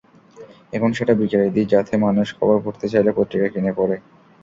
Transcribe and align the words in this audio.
এখন 0.73 0.89
সেটা 0.93 1.13
বিকেলে 1.19 1.47
দিই, 1.55 1.71
যাতে 1.73 1.93
মানুষ 2.05 2.27
খবর 2.37 2.57
পড়তে 2.65 2.85
চাইলে 2.93 3.11
পত্রিকা 3.17 3.47
কিনে 3.53 3.71
পড়ে। 3.79 3.95